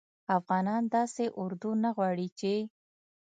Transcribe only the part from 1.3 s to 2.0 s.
اردو نه